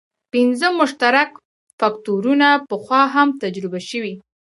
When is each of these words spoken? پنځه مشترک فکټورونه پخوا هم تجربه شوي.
پنځه 0.33 0.67
مشترک 0.79 1.29
فکټورونه 1.79 2.47
پخوا 2.69 3.01
هم 3.15 3.27
تجربه 3.43 3.79
شوي. 3.89 4.13